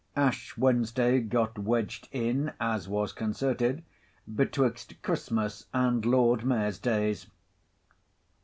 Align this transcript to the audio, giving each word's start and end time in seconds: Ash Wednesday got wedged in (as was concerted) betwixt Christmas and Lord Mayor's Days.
Ash 0.15 0.57
Wednesday 0.57 1.19
got 1.21 1.59
wedged 1.59 2.09
in 2.11 2.53
(as 2.59 2.87
was 2.89 3.13
concerted) 3.13 3.83
betwixt 4.33 4.99
Christmas 5.03 5.67
and 5.75 6.03
Lord 6.07 6.43
Mayor's 6.43 6.79
Days. 6.79 7.27